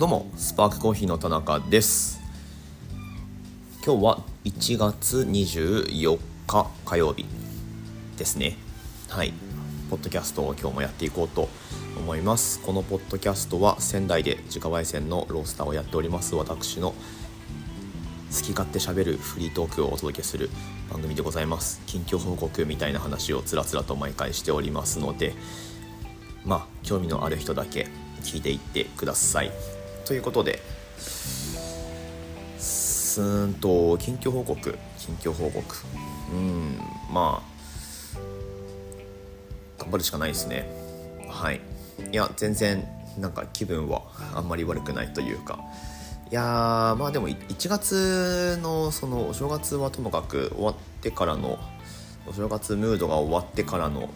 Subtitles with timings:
[0.00, 2.22] どうもスパークコーヒーの田中です。
[3.84, 7.26] 今日は1月24日火曜日
[8.16, 8.56] ですね。
[9.10, 9.34] はい。
[9.90, 11.50] ポッドキャストを今日もやっていこうと
[11.98, 12.60] 思います。
[12.60, 16.34] このポッドキャストは仙台で自家焙煎のロースターをやっております。
[16.34, 16.96] 私の好
[18.42, 20.48] き勝手しゃべるフリートークをお届けする
[20.90, 21.82] 番組でございます。
[21.84, 25.34] 近況報告みたいな話をつらつらと毎回しておりますので
[26.46, 27.86] まあ興味のある人だけ
[28.22, 29.50] 聞いていってください。
[30.04, 30.60] ということで
[32.58, 35.76] すーんと近況報告近況報告。
[36.32, 36.78] うん
[37.12, 37.50] まあ
[39.78, 40.68] 頑張るしかないですね。
[41.28, 41.60] はい。
[42.12, 42.86] いや全然
[43.18, 44.02] なんか気分は
[44.34, 45.58] あんまり悪くないというか。
[46.30, 51.58] いやまあでも1月のそのお正月はともかく終わってからの
[52.28, 54.08] お正月ムードが終わってからの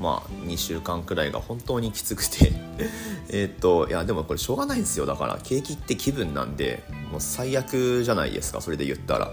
[0.00, 2.52] まあ2週間くらいが本当にきつくて。
[3.30, 5.06] えっといやでもこれしょうがないんですよ。
[5.06, 9.30] だから景気って気分なんでもう最悪じゃないですかそれで言ったら。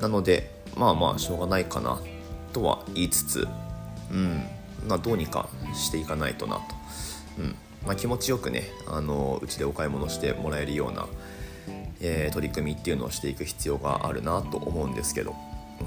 [0.00, 2.00] なのでまあまあしょうがないかな
[2.52, 3.48] とは言いつつ。
[4.10, 4.44] うん。
[4.86, 6.62] まあどうにかしていかないとなと。
[7.38, 7.54] うん。
[7.86, 11.06] まあ、気持ちよくねあのうちでお買い物してもらえるような、
[12.00, 15.34] えー、取り組みっていうのをしていく必要があるなと思うんですけど、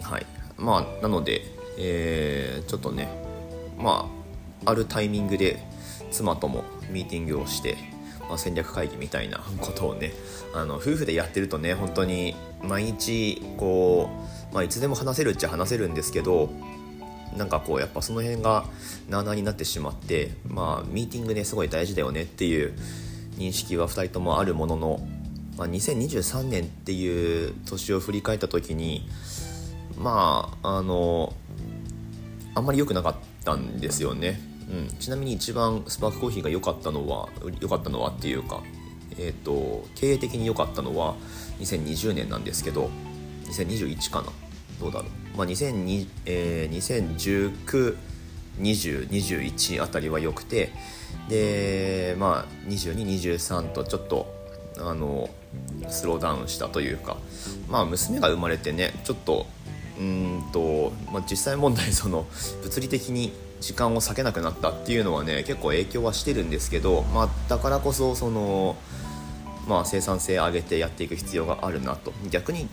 [0.02, 0.26] はい。
[0.58, 1.42] まあ、なので、
[1.78, 3.29] えー、ちょっとね
[3.80, 4.10] ま
[4.66, 5.64] ああるタイミングで
[6.12, 7.78] 妻ともミーティングをして、
[8.28, 10.12] まあ、戦略会議みたいなことをね
[10.54, 14.10] あの夫婦でやってるとね本当に毎日こ
[14.52, 16.50] う、まあ、いつでも話せるっちゃ話せるんですけど
[17.38, 18.66] なんかこうやっぱその辺が
[19.08, 22.74] なあなあになってしまってまあミーティングねすごい大事だよねっていう
[23.38, 25.08] 認識は2人ともあるものの、
[25.58, 29.08] まあ、2023年っていう年を振り返った時に
[29.98, 31.34] まああの
[32.56, 38.62] あんまり良くなかったんですよね、うん、ちなみに一番スパークコーヒーが良かったのは良かったのはっていうか
[39.20, 41.16] えーと、経営的に良かったのは
[41.60, 42.90] 2020年なんですけど
[43.48, 44.28] 2021かな。
[44.80, 47.46] どうだろう、まあ、2020えー、
[48.58, 50.72] 20192021あたりは良くて
[51.28, 54.34] でまあ2223とちょっと
[54.78, 55.30] あの
[55.90, 57.18] スローダウンしたというか
[57.68, 59.48] まあ娘が生まれてねちょっと
[60.00, 62.26] うんと、まあ、実際問題 その
[62.64, 68.78] 物理的に時間を割けなくなったっていうのはね結構影響はしてるんですけど、まあ、だからこそその、
[69.68, 72.70] まあ、生産性を上げてやっていく必要があるなと逆に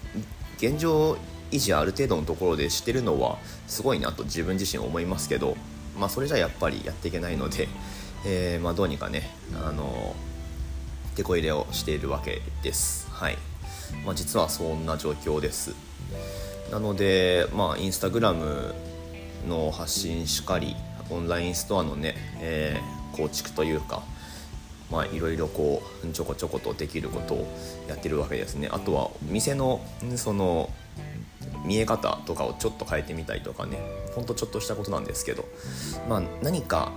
[0.59, 1.17] 現状
[1.51, 5.57] 維持ある程度のところでしてるのはすごいなと自分自身思いますけど、
[5.99, 7.69] まあ、それじゃやっぱりやっていけないので、
[8.25, 10.15] えー、まあ、どうにかねあの
[11.17, 13.09] 手こ入れをしているわけです。
[13.11, 13.39] はい
[14.05, 15.75] まあ、実はそんな状況です。
[16.71, 18.75] なので、まあ、インスタグラム
[19.49, 20.77] の発信しかり
[21.11, 24.03] オンラインストアのね、えー、構築というか
[24.91, 27.47] まあいろいろこうちょこちょことできることを
[27.89, 28.69] やってるわけですね。
[28.71, 29.81] あとは店の
[30.17, 30.71] その
[31.65, 33.79] 見え方とかをちょっと変えてみたりとかね。
[34.15, 35.45] ほんとちょっとしたことなんですけど。
[36.09, 36.93] まあ何か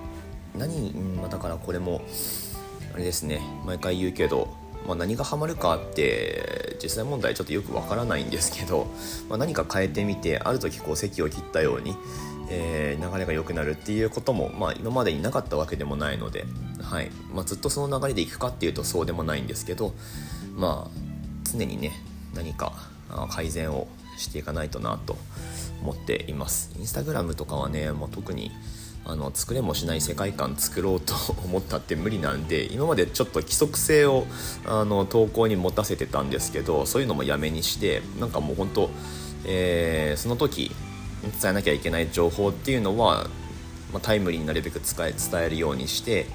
[0.56, 2.02] 何、まあ、だからこれも
[2.94, 3.42] あれですね。
[3.66, 4.56] 毎回言うけど、
[4.88, 8.88] まあ、何がハマるかって実際問題ちょっとよくわからないんですけど、
[9.30, 11.96] まあ、何か変えてみてある時こう席を切ったように、
[12.50, 16.46] えー、流れが良くなるっていうことも、まあ、今までになかったわけでもないので、
[16.82, 17.12] はい。
[17.34, 19.94] まあ、ずっとその流れでいくかっていうとそうでもないんですけど
[20.56, 21.00] まあ
[21.52, 21.94] 常にね
[22.34, 22.74] 何か
[23.30, 25.18] 改善をしていかないとなと
[25.82, 26.72] 思っています。
[26.78, 28.52] インスタグラムとかはねもう特に
[29.12, 34.28] あの作れもしない世界観作ろうと思ったって無理なんで 今までちょっと規則性を
[34.66, 38.90] あの投稿に持たせてたんですけどそういうのもやめにしてなんかもう本当、
[39.46, 40.72] えー、その時
[41.42, 43.28] 伝えなきゃいけない情報っていうのは、
[43.92, 46.28] まあ、タイムリーになるべく伝え伝えるようにして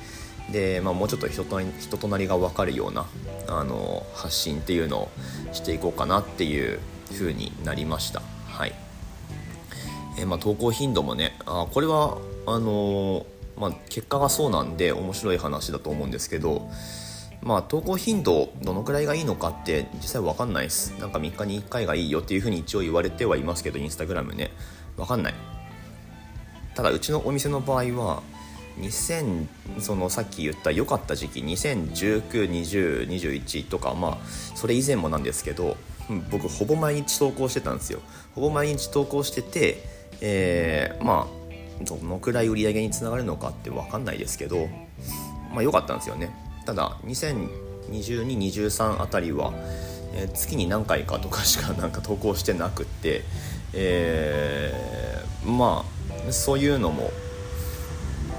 [0.50, 3.06] で、まあ、もうちょっと人と人となりが分かるような
[3.46, 5.10] あの発信っていうのを
[5.52, 6.80] していこうかなっていう
[7.12, 8.20] 風になりました。
[8.48, 8.74] はい
[10.18, 13.26] え、まあ、投稿頻度もねあこれはあの、
[13.56, 16.68] まあ、結果がそうなんで面白い話だと思うんですけど、
[17.42, 20.98] まあ、投稿頻度どのくらいがいいのかって実際分かんないです。
[20.98, 24.50] なんか3日に1回がいいよっていうふうに一応言われてはいますけどインスタグラムね。
[24.96, 25.34] 分かんない。
[26.74, 28.22] ただうちのお店の場合は
[28.80, 29.46] 2000
[29.78, 34.18] そのさっき言った良かった時期20192021とかまあ
[34.56, 35.76] それ以前もなんですけど
[36.30, 38.00] 僕ほぼ毎日投稿してたんですよ。
[38.34, 39.84] ほぼ毎日投稿してて、
[40.20, 41.43] えー、まあ
[41.82, 44.68] どのくらい売り上げにつながるのかって分かんないですけど
[45.52, 46.34] まあ良かったんですよね。
[46.64, 49.52] ただ202223あたりは、
[50.14, 53.22] えー、月に何回かとかしかなんか投稿してなくって、
[53.74, 55.84] えー、ま
[56.28, 57.10] あそういうのも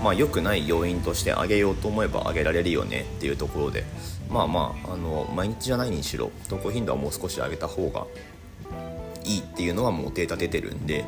[0.04, 3.84] まあ良くない要因として上げようと思えば上げられるよねっていうところで
[4.30, 8.08] まあまああの毎日じゃないにしろ投稿頻度はもう少し上げた方が
[9.24, 11.04] いいっていうのはもうデータ出てるんで、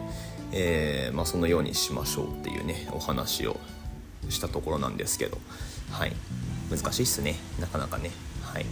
[0.51, 3.57] えー、まあ、そのようにしましょうっていうねお話を
[4.29, 5.37] したところなんですけど。
[5.91, 6.13] はい。
[6.69, 7.35] 難しいっすね。
[7.59, 8.11] なかなかね。
[8.43, 8.65] はい。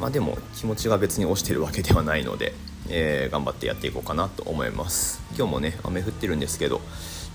[0.00, 2.54] まあでも気持ちが別に落ちてるわけではないので、
[2.88, 5.20] えー、頑張ってやっていこうかなと思います。
[5.36, 6.80] 今日もね雨降ってるんですけど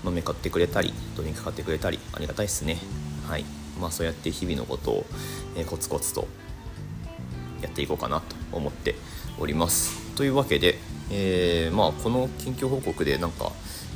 [0.02, 2.78] 豆買ってくれたりドリンク買ってくれたりありがたいっすね。
[3.28, 3.44] はい。
[3.80, 5.06] まあそうやって日々のことを、
[5.56, 6.26] えー、コツコツと
[7.62, 8.94] やっていこうかなと思って
[9.38, 10.14] おります。
[10.14, 10.78] というわけで、
[11.10, 13.52] えー、まあこの近況報告でなんか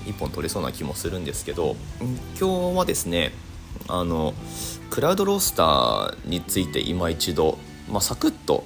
[0.07, 1.77] 1本取れそうな気もするんですけど
[2.39, 3.33] 今日はですね
[3.89, 4.35] あの
[4.91, 7.59] クラウドロースターについて今一度、
[7.91, 8.65] まあ、サクッと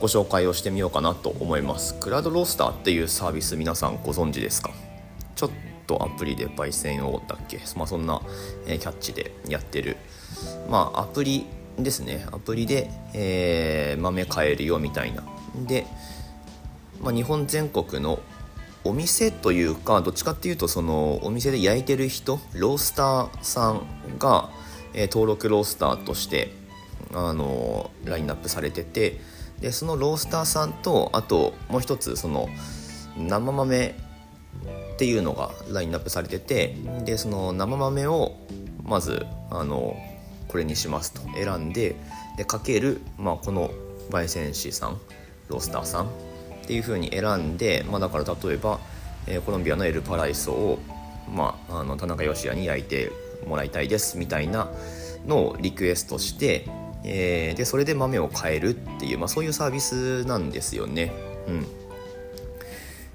[0.00, 1.94] ご紹介をしてみようかなと思います。
[2.00, 4.72] クラウドロースターっていうサービス皆さんご存知ですか？
[5.36, 5.50] ちょっ
[5.86, 8.20] とアプリで焙煎をだっけ、まあ、そんな、
[8.66, 9.96] キャッチでやってる。
[10.68, 11.46] まあアプリ
[11.78, 12.26] ですね。
[12.32, 15.22] アプリで、えー、豆買えるよみたいな。
[15.54, 15.86] で、
[17.02, 18.20] まあ、日本全国の
[18.84, 23.86] お店というかどっちかっていうとそのお店で焼いてる人ロースターさん
[24.18, 24.50] が、
[24.92, 26.52] えー、登録ロースターとして
[27.14, 29.20] あのラインナップされてて
[29.60, 32.48] でそのロースターさんとあともう一つその
[33.16, 33.94] 生豆
[34.94, 38.36] っていうのがラインナップされててでその生豆を
[38.82, 39.96] まずあの
[40.48, 41.94] これにしますと選んで
[42.36, 43.70] でかける、まあ、この
[44.10, 45.00] 焙煎師さん
[45.48, 46.31] ロースターさん
[46.72, 48.80] っていう風に選んで、まあ、だから例えば、
[49.26, 50.78] えー、コロンビアのエルパライソを、
[51.30, 53.12] まあ、あの田中義也に焼いて
[53.46, 54.70] もらいたいですみたいな
[55.26, 56.64] のをリクエストして、
[57.04, 61.12] えー、でそれで豆を変えるっていう、まあ、そういうサービスなんですよね。
[61.46, 61.66] うん。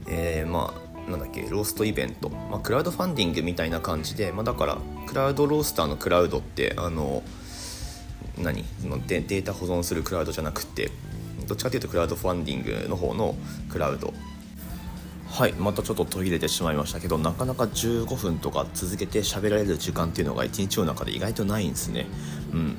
[0.07, 0.71] えー、ま
[1.07, 4.77] あなんだっけローストイベント、まあ、クラウドファンディングみたいな感じで、まあ、だから
[5.07, 7.23] クラウドロースターのクラウドってあの
[8.37, 8.63] 何？
[8.79, 10.91] そのデデータ保存するクラウドじゃなくて
[11.47, 13.35] どっちかというとクラウドファンディングの方の
[13.69, 14.13] クラウド。
[15.29, 22.07] はいまたちょっと途切れてしまいましたけどなかなか15分とか続けて喋られる時間っていうのが一日の中で意外とないんですね。
[22.53, 22.75] うん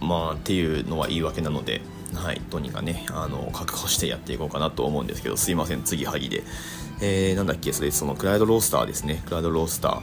[0.00, 1.80] まあっていうのは言い訳なので
[2.14, 6.42] はいどうにかくねあの確保してやっていこうかなと思うんですけどすいません次はぎで。
[7.00, 9.22] えー、なんだっけそれそのクラウドロースターですね。
[9.26, 10.00] クラウドロースタ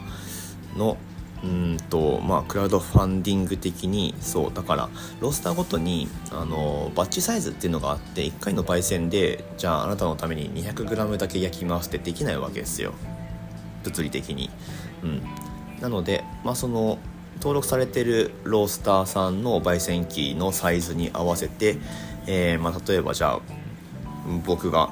[0.76, 0.96] ーの
[1.44, 4.88] うんとまあクラウドファンディング的にそうだから
[5.20, 12.94] ロースターごとにあのバッチサイズっていうのがあって1回の焙煎でじゃああなたのために 200g だけ焼きますってできないわけですよ。
[13.82, 14.50] 物理的に。
[15.02, 15.22] うん。
[15.80, 16.98] なのでまあその
[17.36, 21.76] 登録されてるロースターさんの焙煎機のサイズに合わせて、
[22.26, 23.40] えー、まあ、例えばじゃあ
[24.46, 24.90] 僕が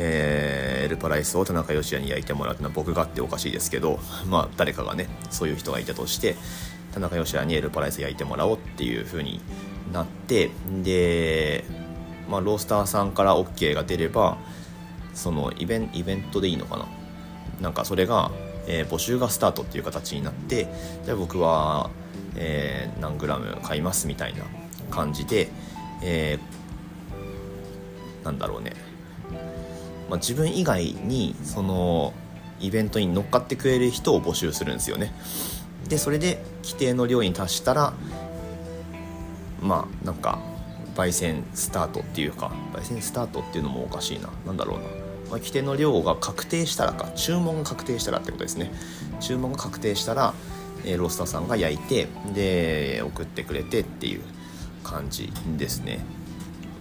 [0.00, 2.56] えー、エルパライスを田中義也に焼いてもらう。
[2.58, 6.36] のは僕がっておかしいですけど、 まあ、誰かがねそういう人がいたとして
[6.94, 9.40] 田中義也にエルパライス焼いてもらおうっていう風に
[9.92, 10.50] なって
[10.82, 11.64] で、
[12.30, 14.38] まあ、ロースターさんから OK が出れば
[15.14, 16.86] そのイベンイベントでいいのかな？
[17.60, 18.30] なんかそれが、
[18.68, 20.68] えー、募集がスタートっていう形になって
[21.04, 21.90] じゃあ僕は、
[22.36, 24.44] えー、何グラム買いますみたいな
[24.90, 25.48] 感じで、
[26.02, 28.87] えー、なんだろうね。
[30.08, 32.12] まあ、自分以外にその
[32.60, 35.12] イベントに乗っかってくれる人を募集するんですよね。
[35.88, 37.92] でそれで規定の量に達したら
[39.62, 40.38] まあなんか
[40.94, 44.28] 焙煎スタートっていうか焙煎スタートっていうのもおかしいな。
[44.46, 48.72] 何だろうな、まあ、規定の量が確定したらか注文が確定したらってことですね。
[49.20, 50.34] 注文が確定したら、
[50.84, 54.22] えー、ロースターさんが焼いてで送ってくれてっていう
[54.82, 56.00] 感じですね。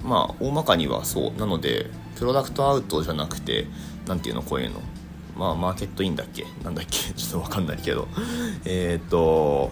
[0.04, 1.40] まあ大まかにはそう。
[1.40, 3.68] なのでプロダクトアウトじゃなくて
[4.08, 4.82] 何ていうのこういうの。
[5.38, 6.46] まあマーケットインだっけ？
[6.64, 6.98] なんだっけ？
[7.14, 8.08] ちょっと分かんないけど。
[8.66, 9.72] えっと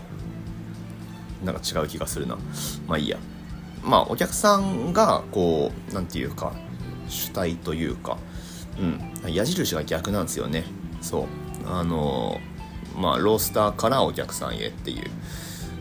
[1.43, 2.37] なんか違う気がするな。
[2.87, 3.17] まあいいや。
[3.83, 6.53] まあお客さんがこう何て言うか
[7.07, 8.17] 主体というか。
[9.23, 9.33] うん。
[9.33, 10.65] 矢印が逆なんですよね。
[11.01, 11.25] そう。
[11.67, 12.39] あの
[12.97, 15.09] まあロースターからお客さんへっていう。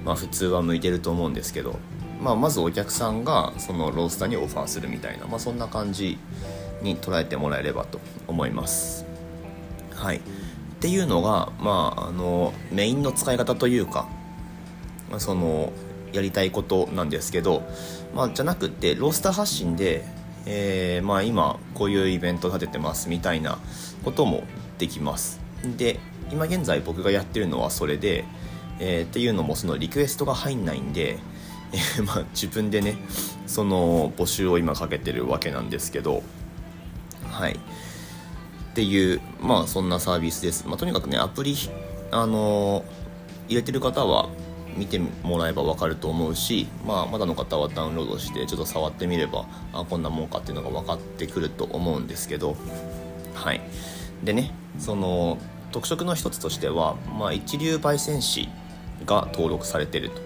[0.04, 1.78] まあ普通は向いてると思うんですけど。
[2.24, 6.16] まあ、まずお客さんがそのロースターにオファーするみたいな、まあ、そんな感じ
[6.80, 9.04] に捉えてもらえればと思います。
[9.92, 10.20] はい、っ
[10.80, 14.08] ていうのが、まあ、あのメインの使い方というか
[15.18, 15.70] その
[16.14, 17.62] やりたいことなんですけど、
[18.14, 20.02] まあ、じゃなくてロースター発信で、
[20.46, 23.58] えー、まあ、今こういうイベント立ててますみたいな
[24.02, 24.44] ことも
[24.78, 25.40] できます
[25.76, 26.00] で
[26.32, 28.24] 今現在僕がやってるのはそれで、
[28.80, 31.18] えー、っていうのもそのリクエストが入んないんで
[31.74, 32.96] え、 まあ、自分でね
[33.46, 36.22] その募集を今かけてるわけなんですけど
[37.30, 37.52] はい。
[37.54, 37.56] っ
[38.74, 41.56] ていうまあそんなサービスです、まあ、とにかくねアプリ
[42.10, 42.84] あの
[43.48, 44.28] 入れてる方は
[44.76, 52.56] 見てもらえば分かると思うし、まあ、まだの方はダウンロードしてちょっと触ってみればあこんなもんかっていうのが分かってくると思うんですけど
[53.34, 53.60] はい。
[54.24, 55.38] でねその
[55.70, 58.48] 特色の一つとしては、まあ、一流焙煎士
[59.06, 60.20] が登録されてると。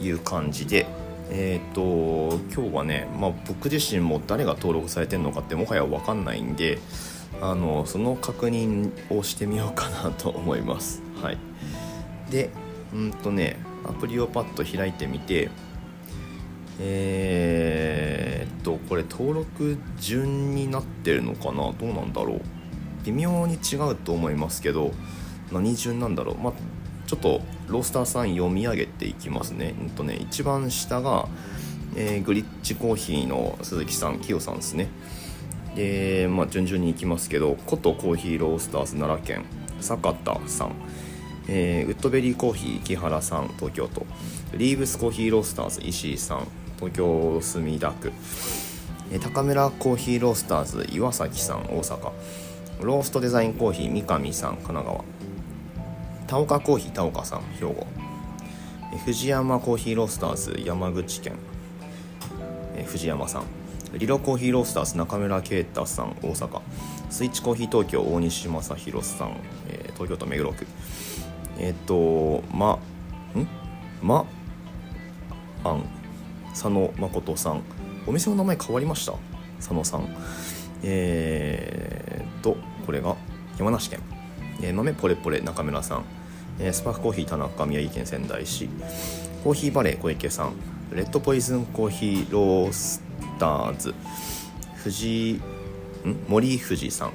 [0.00, 0.86] いう感じで
[1.32, 6.80] えーと、今日はね、まあ、僕自身も誰が登録されてるのかってもはや分かんないんで
[7.40, 11.02] あのその確認をしてみようかなと思います。
[11.22, 11.38] はい、
[12.32, 12.50] で
[12.92, 15.50] うんとねアプリをパッと開いてみて
[16.80, 21.72] えー、っとこれ登録順になってるのかな？
[21.72, 22.40] どうなんだろう？
[23.04, 24.90] 微妙に違うと思いますけど
[25.52, 26.38] 何順なんだろう？
[26.38, 26.52] まあ
[27.10, 29.74] ちょっとロースターさん読み上げていきますね。
[29.80, 31.26] うんとね一番下が、
[31.96, 34.86] えー、グリッチコーヒーの鈴木さん、キヨさんですね。
[35.74, 39.44] で、まあ、順々にいきますけど、古都コーヒーロースターズ奈良県、
[39.80, 40.72] 坂田さん、
[41.48, 44.06] えー、ウッドベリーコーヒー木原さん、東京都、
[44.56, 48.12] リーブスコーヒーロースターズ石井さん、東京墨田区、
[49.10, 52.12] えー、高村コーヒーロースターズ岩崎さん、大阪、
[52.82, 55.04] ローストデザインコーヒー三上さん、神奈川、
[56.30, 57.88] 田岡コーヒー田岡さん兵庫。
[59.04, 61.32] 藤山コーヒーロースターズ山口県。
[62.86, 63.46] 藤山さん。
[63.98, 66.60] リロコーヒーロースターズ中村啓太さん大阪。
[67.10, 69.38] スイッチコーヒー東京大西正弘さん、
[69.70, 70.68] えー、東京都目黒区。
[71.58, 72.78] えっ、とま
[73.34, 73.48] ん？
[74.00, 74.24] ま
[75.64, 75.82] あん。
[76.50, 77.62] 佐野誠さん。
[78.06, 79.14] お店の名前変わりました？
[79.56, 80.06] 佐野さん。
[80.84, 82.56] えー、っと
[82.86, 83.16] これが
[83.58, 83.98] 山梨県、
[84.62, 86.04] えー、豆ポレポレ中村さん。
[86.62, 88.68] えスパークコーヒー田中宮城県仙台市
[89.42, 90.52] コーヒーバレー小池さん
[90.94, 93.02] レッドポイズンコーヒーロース
[93.38, 93.94] ターズ
[94.76, 95.40] 藤
[96.04, 96.16] ん？
[96.28, 97.12] 森藤さん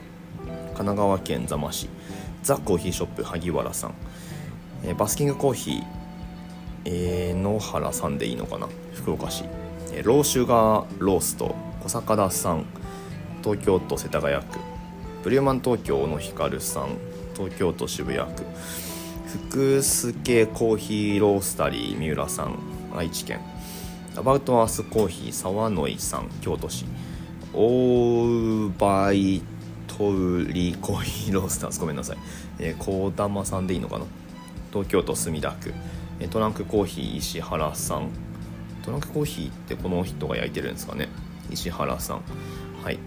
[0.47, 1.89] 神奈川県座間市
[2.41, 3.93] ザ・コーヒーショップ萩原さん、
[4.83, 5.83] えバスキングコーヒー、
[6.85, 8.67] えー、野原さんでいいのかな？
[8.93, 9.45] 福岡市、
[9.93, 12.65] えローシュガーロースト小坂田さん
[13.43, 14.59] 東京都世田谷区
[15.23, 16.97] ブリューマン東京の光さん
[17.35, 18.43] 東京都渋谷区
[19.35, 22.57] 福助コーヒーロースタリー三浦さん
[22.95, 23.41] 愛知県。
[24.15, 26.85] アバウトアースコーヒー沢野井さん京都市。
[27.53, 29.41] オーバイ
[29.87, 31.81] トウリコーヒーロースターズ。
[31.81, 32.17] ごめんなさい、
[32.59, 34.05] えー、高玉さんでいいのかな？
[34.71, 35.73] 東京都墨田区。
[36.29, 38.11] トランクコーヒー石原さん。
[38.85, 41.09] トランクコーヒーってこの人が焼いてるんですかね？
[41.51, 42.21] 石原さん。
[42.83, 42.99] はい。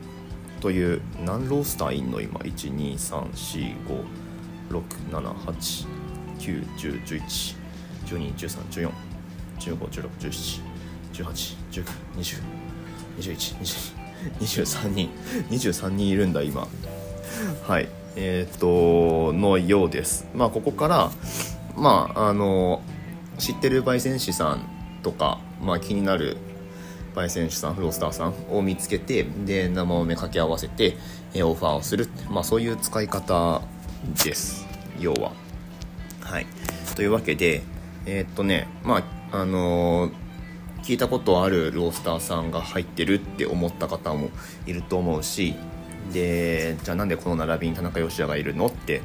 [0.60, 2.20] という何ロースターいんの？
[2.20, 2.38] 今。
[2.40, 4.04] 1 2 3 4 5
[4.70, 5.86] 6 7 8
[6.38, 7.56] 9 10 11
[8.06, 8.92] 12 13 14
[9.58, 10.62] 15 16 17
[11.12, 11.84] 18 19
[12.16, 12.42] 20
[13.18, 13.98] 21
[14.40, 15.10] 23人
[15.50, 16.66] 23人いるんだ今
[17.66, 21.10] はいえー、っとのようですまあここから
[21.76, 22.82] まああの
[23.38, 24.62] 知ってる焙煎師さん
[25.02, 26.36] とか、まあ、気になる
[27.14, 30.96] 焙煎師さんフロスターさんを見つけてで生豆掛け合わせて
[31.36, 33.62] オファーをする、まあ、そういう使い方
[34.24, 34.66] です
[34.98, 35.47] 要は。
[36.28, 36.46] はい、
[36.94, 37.62] というわけで
[38.04, 40.12] えー、っとねまああのー、
[40.82, 44.28] 聞いたことあるロースターさんが入ってるって思った方も
[44.66, 45.54] いると思うし
[46.12, 49.00] でじゃあなんでこの並びに田中義也がいるのって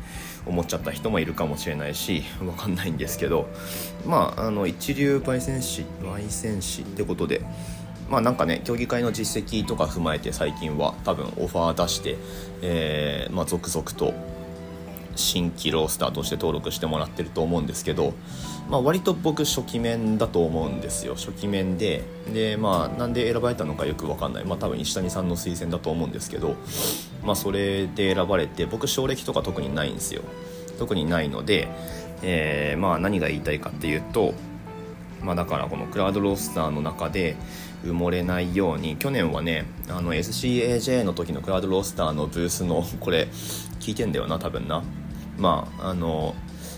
[0.46, 3.48] 思っちゃった人もいるかもしれないし分かんないんですけど
[4.06, 7.42] まああの一流焙煎士焙煎士ってことで
[8.10, 12.18] まあなんかね競技会の実績とか踏まえて最近は多分オファー出して、
[12.62, 14.14] えーまあ、続々と
[15.16, 18.14] 新規ロースターとして登録してもらってると思うんですけど、
[18.70, 21.16] まあ、割と僕初期面だと思うんですよ。
[21.16, 22.04] 初期面で。
[22.34, 24.46] でまあなんで選ばれたのかよく分かんない。
[24.46, 26.56] まあ多分石谷さんの推薦だと思うんですけど
[27.24, 30.22] まあそれで選ばれて僕奨励とか特にないんですよ。
[30.80, 31.68] 特にないので、
[32.24, 34.34] えー、まあ何が言いたいかっていうと
[35.24, 37.36] まあだからこのクラウドロースターの中で
[37.86, 43.28] 埋もれないように去年はねあの SCAJ の時のクラウドロースターのブースのこれ
[43.84, 44.82] 聞いてんだよな多分な。
[45.38, 46.36] まああの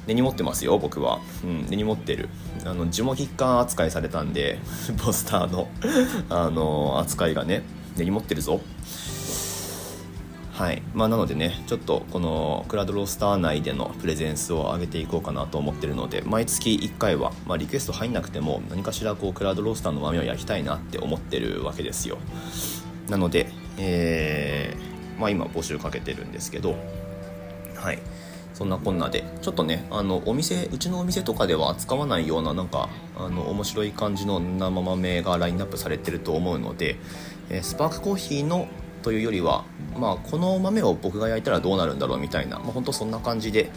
[0.08, 2.30] 根に持ってますよ僕は、うん、根に持ってる。
[2.66, 4.60] あの樹木一貫扱いされたんで
[4.98, 5.68] ポスターの
[6.30, 7.64] あの扱いがね
[7.96, 8.60] 根に持ってるぞ。
[10.52, 10.82] はい。
[10.94, 22.18] まあ、なのでねちょっとこのクラウドロースター内でのプレゼンスを上げていこうかなと思ってるので毎月1回は、まあ、リクエスト入んなくても何かしらこうクラウドロースターの豆を焼きたいなって思ってるわけですよ。
[23.10, 26.76] なので、えーまあ、今募集かけてるんですけど
[27.76, 28.00] はい。
[28.54, 29.24] そんなこんなで。
[29.42, 36.96] ちょっとねあのお店うちのお店とかでは扱わないようななんかあの面白い感じの生豆がラインナップされてると思うので、
[37.50, 38.68] えー、スパークコーヒーの
[39.04, 43.70] というよりは、まあ、この豆を僕が焼いたらどうなるんだろうみたいな、まあ、本当そんな感じで、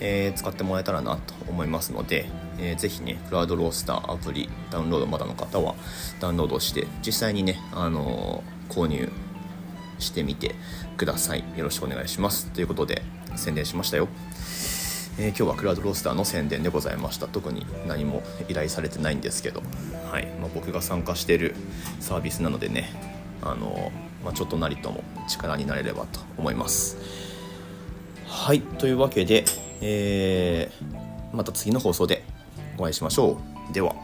[0.00, 2.26] えー、使ってもらえたらなと思いますので、
[2.58, 5.74] えー、ぜひねクラウドロースターアプリダウンロードまだの方は
[6.20, 9.10] ダウンロードして実際にね、あのー、購入
[9.98, 10.54] してみて
[10.96, 11.44] ください。
[11.56, 12.46] よろしくお願いします。
[12.46, 13.02] ということで
[13.36, 14.08] 宣伝しましたよ。
[15.16, 17.28] えー、今日はクラウドロースターの宣伝でございました。
[17.28, 19.62] 特に何も依頼されてないんですけど、
[20.10, 20.26] はい。
[20.40, 21.54] まあ、僕が参加している
[22.00, 22.90] サービスなのでね。
[23.42, 23.92] あの、
[24.24, 26.96] まあ、ちょっとなりとも力になれればと思います。
[28.26, 28.60] はい。
[28.60, 29.44] というわけで、
[29.80, 32.24] えー、また次の放送で
[32.78, 33.38] お会いしましょ
[33.70, 33.72] う。
[33.72, 33.94] では。